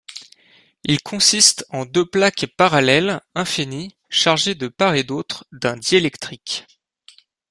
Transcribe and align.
Il 0.83 0.99
consiste 1.03 1.63
en 1.69 1.85
deux 1.85 2.07
plaques 2.09 2.47
parallèles, 2.57 3.21
infinies, 3.35 3.95
chargées 4.09 4.55
de 4.55 4.67
part 4.67 4.95
et 4.95 5.03
d'autre 5.03 5.45
d'un 5.51 5.77
diélectrique. 5.77 6.65